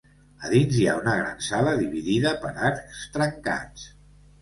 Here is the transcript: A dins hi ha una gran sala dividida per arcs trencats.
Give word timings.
A 0.45 0.49
dins 0.53 0.77
hi 0.77 0.87
ha 0.87 0.95
una 1.01 1.13
gran 1.19 1.45
sala 1.49 1.75
dividida 1.83 2.35
per 2.47 2.57
arcs 2.73 3.07
trencats. 3.19 3.91